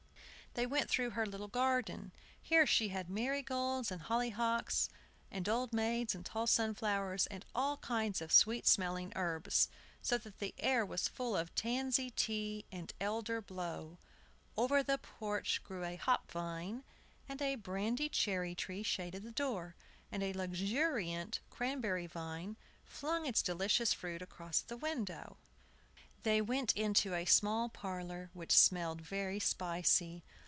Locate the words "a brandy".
17.41-18.09